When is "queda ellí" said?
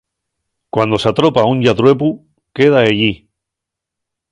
2.61-3.13